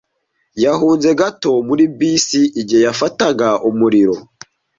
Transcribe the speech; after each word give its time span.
Yahunze 0.63 1.09
gato 1.19 1.51
muri 1.67 1.83
bisi 1.97 2.41
igihe 2.61 2.81
yafataga 2.87 3.47
umuriro. 3.69 4.15